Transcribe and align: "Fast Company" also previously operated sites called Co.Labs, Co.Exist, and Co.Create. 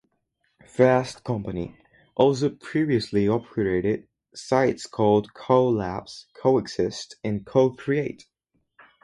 "Fast 0.65 1.23
Company" 1.23 1.77
also 2.15 2.49
previously 2.49 3.27
operated 3.27 4.07
sites 4.33 4.87
called 4.87 5.31
Co.Labs, 5.35 6.25
Co.Exist, 6.33 7.17
and 7.23 7.45
Co.Create. 7.45 8.25